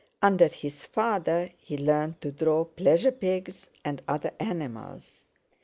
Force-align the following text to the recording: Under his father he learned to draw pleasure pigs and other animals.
Under 0.19 0.47
his 0.47 0.83
father 0.83 1.51
he 1.57 1.77
learned 1.77 2.21
to 2.21 2.31
draw 2.31 2.65
pleasure 2.65 3.11
pigs 3.11 3.69
and 3.85 4.01
other 4.07 4.31
animals. 4.39 5.25